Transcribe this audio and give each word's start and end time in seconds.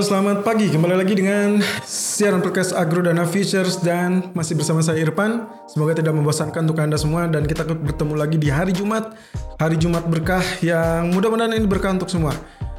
Selamat 0.00 0.40
pagi. 0.40 0.72
Kembali 0.72 0.96
lagi 0.96 1.12
dengan 1.12 1.60
siaran 1.84 2.40
podcast 2.40 2.72
Agro 2.72 3.04
Dana 3.04 3.28
Futures 3.28 3.84
dan 3.84 4.32
masih 4.32 4.56
bersama 4.56 4.80
saya 4.80 4.96
Irfan. 4.96 5.44
Semoga 5.68 5.92
tidak 5.92 6.16
membosankan 6.16 6.64
untuk 6.64 6.80
Anda 6.80 6.96
semua 6.96 7.28
dan 7.28 7.44
kita 7.44 7.68
bertemu 7.68 8.14
lagi 8.16 8.40
di 8.40 8.48
hari 8.48 8.72
Jumat. 8.72 9.12
Hari 9.60 9.76
Jumat 9.76 10.08
berkah 10.08 10.40
yang 10.64 11.12
mudah-mudahan 11.12 11.52
ini 11.52 11.68
berkah 11.68 11.92
untuk 11.92 12.08
semua. 12.08 12.32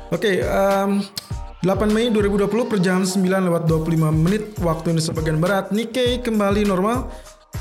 Oke, 0.09 0.41
um, 0.41 1.05
8 1.61 1.93
Mei 1.93 2.09
2020 2.09 2.49
per 2.65 2.81
jam 2.81 3.05
9 3.05 3.21
lewat 3.21 3.69
25 3.69 4.09
menit 4.09 4.57
waktu 4.57 4.97
Indonesia 4.97 5.13
bagian 5.13 5.37
Barat. 5.37 5.69
Nikkei 5.69 6.25
kembali 6.25 6.65
normal. 6.65 7.05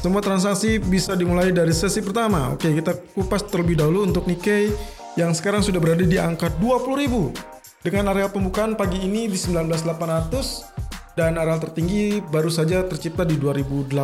Semua 0.01 0.25
transaksi 0.25 0.81
bisa 0.81 1.13
dimulai 1.13 1.53
dari 1.53 1.77
sesi 1.77 2.01
pertama. 2.01 2.57
Oke, 2.57 2.73
kita 2.73 2.97
kupas 3.13 3.45
terlebih 3.45 3.77
dahulu 3.77 4.09
untuk 4.09 4.25
Nikkei 4.25 4.73
yang 5.21 5.37
sekarang 5.37 5.61
sudah 5.61 5.85
berada 5.85 6.09
di 6.09 6.17
angka 6.17 6.49
20.000 6.57 7.60
dengan 7.81 8.13
area 8.13 8.29
pembukaan 8.29 8.77
pagi 8.77 9.01
ini 9.01 9.25
di 9.25 9.37
19800 9.41 11.17
dan 11.17 11.41
area 11.41 11.57
tertinggi 11.57 12.21
baru 12.21 12.53
saja 12.53 12.85
tercipta 12.85 13.25
di 13.25 13.41
2080 13.41 13.97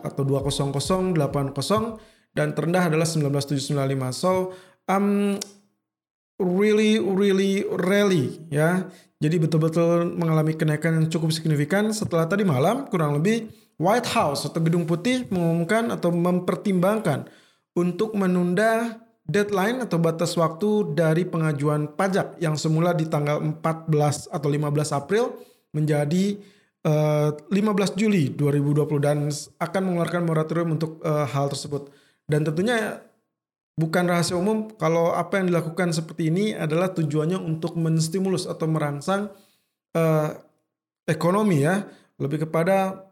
atau 0.00 0.22
20080 0.24 1.16
dan 2.32 2.56
terendah 2.56 2.88
adalah 2.88 3.04
19795. 3.04 4.16
So, 4.16 4.56
um 4.88 5.36
really 6.40 6.98
really 6.98 7.68
rally 7.68 8.40
ya. 8.48 8.88
Jadi 9.22 9.38
betul-betul 9.38 10.18
mengalami 10.18 10.58
kenaikan 10.58 10.98
yang 10.98 11.06
cukup 11.06 11.30
signifikan 11.30 11.94
setelah 11.94 12.26
tadi 12.26 12.42
malam 12.42 12.90
kurang 12.90 13.22
lebih 13.22 13.46
White 13.78 14.10
House 14.10 14.50
atau 14.50 14.58
Gedung 14.58 14.82
Putih 14.82 15.30
mengumumkan 15.30 15.94
atau 15.94 16.10
mempertimbangkan 16.10 17.30
untuk 17.78 18.18
menunda 18.18 18.98
deadline 19.22 19.86
atau 19.86 20.02
batas 20.02 20.34
waktu 20.34 20.98
dari 20.98 21.22
pengajuan 21.22 21.94
pajak 21.94 22.38
yang 22.42 22.58
semula 22.58 22.90
di 22.90 23.06
tanggal 23.06 23.38
14 23.38 24.28
atau 24.28 24.48
15 24.50 24.98
April 24.98 25.24
menjadi 25.72 26.36
uh, 26.86 27.30
eh, 27.32 27.54
15 27.54 27.98
Juli 27.98 28.34
2020 28.34 28.98
dan 28.98 29.18
akan 29.58 29.82
mengeluarkan 29.82 30.22
moratorium 30.26 30.74
untuk 30.74 30.98
uh, 31.06 31.24
hal 31.26 31.48
tersebut. 31.48 31.88
Dan 32.26 32.42
tentunya 32.42 33.02
bukan 33.78 34.04
rahasia 34.04 34.36
umum 34.36 34.68
kalau 34.76 35.14
apa 35.14 35.40
yang 35.40 35.48
dilakukan 35.48 35.94
seperti 35.94 36.28
ini 36.28 36.52
adalah 36.52 36.92
tujuannya 36.92 37.40
untuk 37.40 37.78
menstimulus 37.78 38.44
atau 38.44 38.66
merangsang 38.68 39.30
uh, 39.96 40.28
ekonomi 41.06 41.62
ya, 41.62 41.86
lebih 42.18 42.46
kepada 42.46 43.06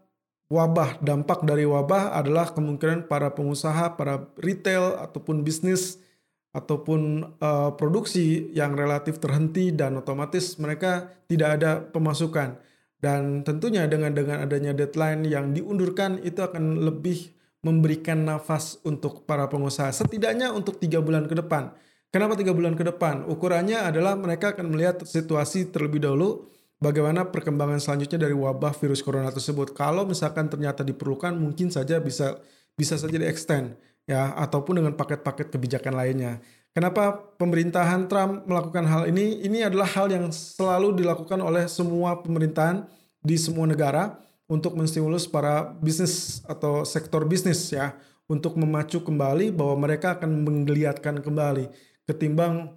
wabah, 0.51 0.99
dampak 0.99 1.47
dari 1.47 1.63
wabah 1.63 2.19
adalah 2.19 2.51
kemungkinan 2.51 3.07
para 3.07 3.31
pengusaha, 3.33 3.95
para 3.95 4.29
retail 4.37 4.99
ataupun 4.99 5.47
bisnis 5.47 6.03
ataupun 6.51 7.31
uh, 7.39 7.71
produksi 7.79 8.51
yang 8.51 8.75
relatif 8.75 9.23
terhenti 9.23 9.71
dan 9.71 9.95
otomatis 10.03 10.59
mereka 10.59 11.15
tidak 11.31 11.63
ada 11.63 11.71
pemasukan. 11.79 12.59
Dan 13.01 13.47
tentunya 13.47 13.89
dengan 13.89 14.13
dengan 14.13 14.45
adanya 14.45 14.77
deadline 14.77 15.25
yang 15.25 15.57
diundurkan 15.57 16.21
itu 16.21 16.43
akan 16.43 16.85
lebih 16.85 17.33
memberikan 17.65 18.27
nafas 18.27 18.77
untuk 18.85 19.25
para 19.25 19.49
pengusaha 19.49 19.89
setidaknya 19.95 20.53
untuk 20.53 20.77
tiga 20.83 21.01
bulan 21.01 21.25
ke 21.25 21.39
depan. 21.39 21.73
Kenapa 22.11 22.35
tiga 22.35 22.51
bulan 22.51 22.75
ke 22.75 22.83
depan? 22.83 23.25
Ukurannya 23.31 23.87
adalah 23.87 24.19
mereka 24.19 24.53
akan 24.53 24.75
melihat 24.75 25.07
situasi 25.07 25.71
terlebih 25.71 26.03
dahulu 26.03 26.51
bagaimana 26.81 27.29
perkembangan 27.29 27.79
selanjutnya 27.79 28.27
dari 28.27 28.35
wabah 28.35 28.75
virus 28.75 29.05
corona 29.05 29.29
tersebut. 29.31 29.77
Kalau 29.77 30.09
misalkan 30.09 30.49
ternyata 30.49 30.81
diperlukan, 30.83 31.37
mungkin 31.37 31.69
saja 31.69 32.01
bisa 32.01 32.41
bisa 32.75 32.97
saja 32.97 33.15
di 33.15 33.29
extend 33.29 33.77
ya 34.09 34.33
ataupun 34.35 34.81
dengan 34.81 34.97
paket-paket 34.97 35.53
kebijakan 35.53 35.95
lainnya. 35.95 36.41
Kenapa 36.71 37.19
pemerintahan 37.37 38.07
Trump 38.09 38.47
melakukan 38.49 38.87
hal 38.89 39.03
ini? 39.11 39.43
Ini 39.45 39.69
adalah 39.69 39.91
hal 39.91 40.09
yang 40.09 40.31
selalu 40.31 40.97
dilakukan 40.97 41.39
oleh 41.43 41.67
semua 41.67 42.23
pemerintahan 42.23 42.87
di 43.21 43.37
semua 43.37 43.69
negara 43.69 44.17
untuk 44.47 44.75
menstimulus 44.75 45.27
para 45.27 45.75
bisnis 45.79 46.43
atau 46.47 46.83
sektor 46.87 47.27
bisnis 47.27 47.71
ya 47.71 47.95
untuk 48.31 48.55
memacu 48.55 49.03
kembali 49.03 49.51
bahwa 49.51 49.87
mereka 49.87 50.15
akan 50.15 50.47
menggeliatkan 50.47 51.19
kembali 51.19 51.71
ketimbang 52.07 52.71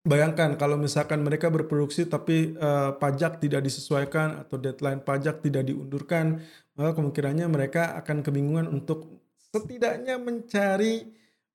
Bayangkan 0.00 0.56
kalau 0.56 0.80
misalkan 0.80 1.20
mereka 1.20 1.52
berproduksi 1.52 2.08
tapi 2.08 2.56
uh, 2.56 2.96
pajak 2.96 3.36
tidak 3.36 3.60
disesuaikan 3.68 4.40
atau 4.40 4.56
deadline 4.56 5.04
pajak 5.04 5.44
tidak 5.44 5.68
diundurkan, 5.68 6.40
maka 6.72 6.96
kemungkinannya 6.96 7.44
mereka 7.52 7.92
akan 8.00 8.24
kebingungan 8.24 8.64
untuk 8.72 9.20
setidaknya 9.52 10.16
mencari 10.16 11.04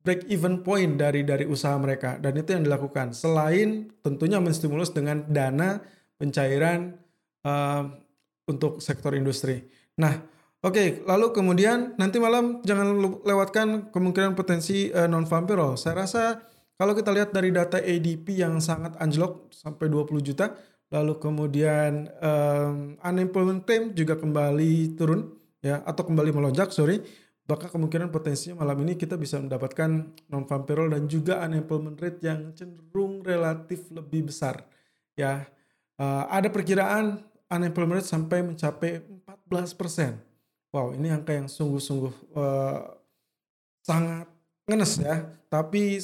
break 0.05 0.29
even 0.29 0.61
point 0.61 1.01
dari 1.01 1.25
dari 1.25 1.49
usaha 1.49 1.73
mereka 1.81 2.21
dan 2.21 2.37
itu 2.37 2.53
yang 2.53 2.61
dilakukan 2.61 3.17
selain 3.17 3.89
tentunya 4.05 4.37
menstimulus 4.37 4.93
dengan 4.93 5.25
dana 5.25 5.81
pencairan 6.21 6.93
uh, 7.41 7.89
untuk 8.45 8.77
sektor 8.77 9.17
industri. 9.17 9.65
Nah, 9.97 10.21
oke, 10.61 10.77
okay, 10.77 10.87
lalu 11.01 11.33
kemudian 11.33 11.97
nanti 11.97 12.21
malam 12.21 12.61
jangan 12.61 12.93
lewatkan 13.25 13.89
kemungkinan 13.89 14.37
potensi 14.37 14.93
uh, 14.93 15.09
non 15.09 15.25
farm 15.25 15.49
payroll. 15.49 15.81
Saya 15.81 16.05
rasa 16.05 16.45
kalau 16.75 16.91
kita 16.91 17.07
lihat 17.15 17.31
dari 17.31 17.55
data 17.55 17.79
ADP 17.79 18.35
yang 18.35 18.59
sangat 18.59 18.99
anjlok 18.99 19.47
sampai 19.55 19.87
20 19.87 20.19
juta, 20.19 20.51
lalu 20.91 21.15
kemudian 21.23 22.11
um, 22.19 22.99
unemployment 22.99 23.63
claim 23.63 23.95
juga 23.95 24.19
kembali 24.19 24.99
turun 24.99 25.39
ya 25.63 25.79
atau 25.87 26.03
kembali 26.03 26.35
melonjak, 26.35 26.75
sorry. 26.75 26.99
Maka 27.45 27.69
kemungkinan 27.69 28.09
potensinya 28.09 28.65
malam 28.65 28.81
ini 28.81 28.97
kita 28.97 29.21
bisa 29.21 29.37
mendapatkan 29.37 29.89
non 30.33 30.49
farm 30.49 30.65
payroll 30.65 30.89
dan 30.89 31.05
juga 31.05 31.45
unemployment 31.45 31.95
rate 32.01 32.19
yang 32.25 32.51
cenderung 32.57 33.21
relatif 33.21 33.85
lebih 33.93 34.33
besar. 34.33 34.65
Ya, 35.13 35.45
uh, 36.01 36.25
ada 36.27 36.49
perkiraan 36.49 37.21
unemployment 37.47 38.01
rate 38.01 38.09
sampai 38.09 38.41
mencapai 38.43 39.05
14 39.47 39.77
persen. 39.77 40.17
Wow, 40.73 40.97
ini 40.97 41.07
angka 41.13 41.37
yang 41.37 41.47
sungguh-sungguh 41.47 42.35
uh, 42.35 42.99
sangat 43.85 44.27
ngenes 44.65 44.93
ya. 44.99 45.29
Tapi 45.47 46.01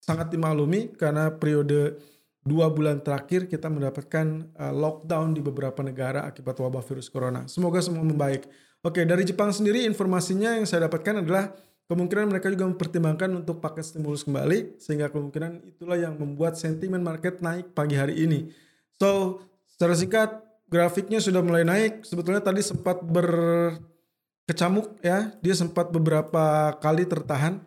sangat 0.00 0.32
dimaklumi 0.32 0.96
karena 0.96 1.28
periode 1.30 2.00
dua 2.40 2.72
bulan 2.72 3.04
terakhir 3.04 3.46
kita 3.46 3.68
mendapatkan 3.68 4.48
uh, 4.56 4.72
lockdown 4.72 5.36
di 5.36 5.44
beberapa 5.44 5.84
negara 5.84 6.24
akibat 6.24 6.56
wabah 6.56 6.80
virus 6.80 7.12
corona. 7.12 7.44
Semoga 7.46 7.84
semua 7.84 8.00
membaik. 8.00 8.48
Oke, 8.80 9.04
dari 9.04 9.28
Jepang 9.28 9.52
sendiri 9.52 9.84
informasinya 9.84 10.56
yang 10.56 10.64
saya 10.64 10.88
dapatkan 10.88 11.20
adalah 11.20 11.52
kemungkinan 11.84 12.32
mereka 12.32 12.48
juga 12.48 12.64
mempertimbangkan 12.64 13.44
untuk 13.44 13.60
pakai 13.60 13.84
stimulus 13.84 14.24
kembali 14.24 14.80
sehingga 14.80 15.12
kemungkinan 15.12 15.68
itulah 15.68 16.00
yang 16.00 16.16
membuat 16.16 16.56
sentimen 16.56 17.04
market 17.04 17.44
naik 17.44 17.76
pagi 17.76 18.00
hari 18.00 18.24
ini. 18.24 18.48
So, 18.96 19.44
secara 19.68 19.92
singkat 19.92 20.40
grafiknya 20.72 21.20
sudah 21.20 21.44
mulai 21.44 21.68
naik. 21.68 22.08
Sebetulnya 22.08 22.40
tadi 22.40 22.64
sempat 22.64 23.04
berkecamuk 23.04 24.96
ya, 25.04 25.28
dia 25.44 25.52
sempat 25.52 25.92
beberapa 25.92 26.72
kali 26.80 27.04
tertahan 27.04 27.60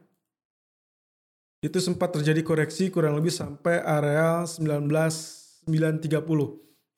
itu 1.64 1.80
sempat 1.80 2.12
terjadi 2.12 2.44
koreksi 2.44 2.92
kurang 2.92 3.16
lebih 3.16 3.32
sampai 3.32 3.80
area 3.80 4.44
19930 4.44 5.64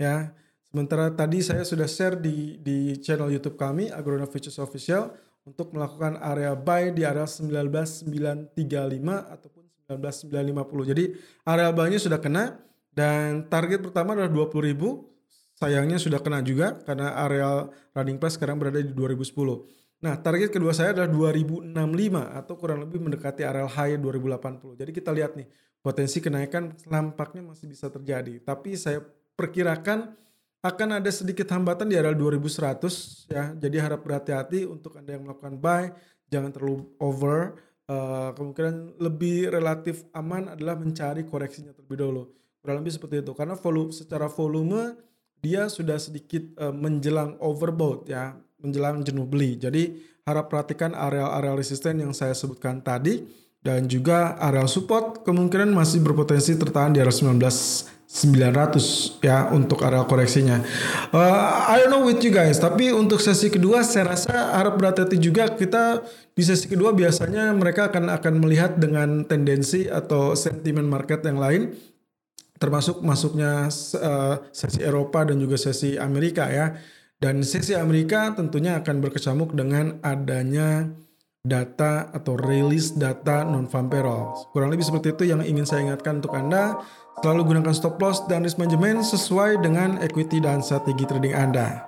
ya. 0.01 0.33
Sementara 0.65 1.13
tadi 1.13 1.45
saya 1.45 1.61
sudah 1.61 1.85
share 1.85 2.17
di 2.17 2.57
di 2.59 2.97
channel 2.97 3.29
YouTube 3.29 3.61
kami 3.61 3.93
Agrona 3.93 4.25
Futures 4.25 4.57
Official 4.57 5.13
untuk 5.45 5.69
melakukan 5.71 6.17
area 6.17 6.57
buy 6.57 6.89
di 6.89 7.05
area 7.05 7.29
19935 7.29 8.57
ataupun 9.05 9.63
19950. 9.85 10.91
Jadi 10.91 11.13
area 11.45 11.69
buy-nya 11.69 12.01
sudah 12.01 12.17
kena 12.17 12.57
dan 12.89 13.45
target 13.45 13.85
pertama 13.85 14.17
adalah 14.17 14.33
20.000. 14.33 15.13
Sayangnya 15.55 16.01
sudah 16.01 16.19
kena 16.19 16.43
juga 16.43 16.75
karena 16.83 17.15
area 17.23 17.69
running 17.95 18.19
price 18.19 18.35
sekarang 18.35 18.59
berada 18.59 18.81
di 18.81 18.91
2010. 18.91 19.31
Nah, 20.05 20.21
target 20.21 20.53
kedua 20.53 20.69
saya 20.69 20.93
adalah 20.93 21.09
2065 21.33 21.73
atau 22.29 22.53
kurang 22.53 22.85
lebih 22.85 23.01
mendekati 23.01 23.41
area 23.41 23.65
high 23.65 23.97
2080. 23.97 24.77
Jadi 24.77 24.91
kita 24.93 25.09
lihat 25.09 25.33
nih, 25.33 25.49
potensi 25.81 26.21
kenaikan 26.21 26.77
nampaknya 26.85 27.41
masih 27.41 27.65
bisa 27.65 27.89
terjadi. 27.89 28.37
Tapi 28.45 28.77
saya 28.77 29.01
perkirakan 29.33 30.13
akan 30.61 31.01
ada 31.01 31.09
sedikit 31.09 31.49
hambatan 31.49 31.89
di 31.89 31.97
area 31.97 32.13
2100 32.13 33.25
ya. 33.33 33.57
Jadi 33.57 33.77
harap 33.81 34.05
berhati-hati 34.05 34.69
untuk 34.69 34.93
Anda 34.93 35.17
yang 35.17 35.25
melakukan 35.25 35.57
buy, 35.57 35.89
jangan 36.29 36.53
terlalu 36.53 36.85
over. 37.01 37.57
Uh, 37.85 38.33
kemungkinan 38.37 38.97
lebih 39.01 39.49
relatif 39.53 40.05
aman 40.13 40.53
adalah 40.53 40.77
mencari 40.77 41.25
koreksinya 41.25 41.73
terlebih 41.73 41.97
dahulu. 41.97 42.23
Kurang 42.61 42.81
lebih 42.85 42.93
seperti 42.93 43.25
itu. 43.25 43.33
Karena 43.33 43.57
volume 43.57 43.89
secara 43.89 44.29
volume 44.29 45.01
dia 45.41 45.65
sudah 45.65 45.97
sedikit 45.97 46.45
uh, 46.61 46.73
menjelang 46.73 47.37
overbought 47.41 48.09
ya 48.09 48.37
menjelang 48.65 49.05
jenuh 49.05 49.29
beli. 49.29 49.61
Jadi 49.61 49.95
harap 50.25 50.49
perhatikan 50.49 50.97
area-area 50.97 51.53
resisten 51.53 52.01
yang 52.01 52.11
saya 52.11 52.33
sebutkan 52.33 52.81
tadi 52.81 53.21
dan 53.61 53.85
juga 53.85 54.37
area 54.41 54.65
support 54.65 55.21
kemungkinan 55.25 55.69
masih 55.73 56.01
berpotensi 56.01 56.57
tertahan 56.57 56.93
di 56.93 57.01
area 57.01 57.13
19 57.13 57.37
900 58.05 59.19
ya 59.25 59.49
untuk 59.51 59.81
area 59.81 60.05
koreksinya. 60.05 60.61
Uh, 61.09 61.67
I 61.67 61.83
don't 61.83 61.91
know 61.91 62.05
with 62.05 62.21
you 62.23 62.31
guys, 62.31 62.61
tapi 62.61 62.93
untuk 62.93 63.19
sesi 63.19 63.51
kedua 63.51 63.81
saya 63.81 64.13
rasa 64.13 64.55
harap 64.55 64.77
berhati-hati 64.77 65.17
juga 65.19 65.51
kita 65.51 66.05
di 66.31 66.43
sesi 66.45 66.69
kedua 66.69 66.93
biasanya 66.93 67.51
mereka 67.51 67.91
akan 67.91 68.13
akan 68.13 68.33
melihat 68.39 68.77
dengan 68.77 69.27
tendensi 69.27 69.89
atau 69.89 70.37
sentimen 70.37 70.87
market 70.87 71.25
yang 71.25 71.41
lain 71.41 71.75
termasuk 72.55 73.03
masuknya 73.03 73.67
uh, 73.99 74.35
sesi 74.55 74.79
Eropa 74.79 75.27
dan 75.27 75.35
juga 75.41 75.59
sesi 75.59 75.99
Amerika 75.99 76.47
ya. 76.47 76.71
Dan 77.15 77.41
sesi 77.41 77.71
Amerika 77.71 78.35
tentunya 78.35 78.75
akan 78.79 78.99
berkecamuk 78.99 79.55
dengan 79.55 80.03
adanya 80.03 80.91
data 81.45 82.09
atau 82.11 82.35
rilis 82.35 82.97
data 82.97 83.45
non 83.45 83.69
farm 83.69 83.87
payroll. 83.87 84.33
Kurang 84.51 84.73
lebih 84.73 84.83
seperti 84.83 85.13
itu 85.13 85.23
yang 85.29 85.39
ingin 85.45 85.63
saya 85.63 85.85
ingatkan 85.85 86.19
untuk 86.19 86.33
Anda. 86.33 86.81
Selalu 87.23 87.55
gunakan 87.55 87.71
stop 87.71 87.95
loss 88.03 88.27
dan 88.27 88.43
risk 88.43 88.59
management 88.59 89.07
sesuai 89.07 89.63
dengan 89.63 89.95
equity 90.03 90.43
dan 90.43 90.59
strategi 90.59 91.07
trading 91.07 91.31
Anda. 91.31 91.87